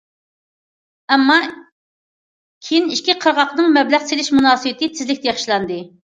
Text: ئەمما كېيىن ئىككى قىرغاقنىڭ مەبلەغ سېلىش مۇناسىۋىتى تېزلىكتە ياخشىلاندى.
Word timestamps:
ئەمما 1.15 1.35
كېيىن 1.49 2.87
ئىككى 2.95 3.15
قىرغاقنىڭ 3.25 3.69
مەبلەغ 3.75 4.07
سېلىش 4.13 4.31
مۇناسىۋىتى 4.39 4.89
تېزلىكتە 4.97 5.29
ياخشىلاندى. 5.31 5.79